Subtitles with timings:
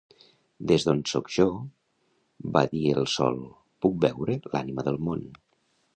[0.69, 1.45] "Des d'on soc jo"
[2.57, 3.37] va dir el sol,
[3.87, 5.27] "puc veure l'ànima del món".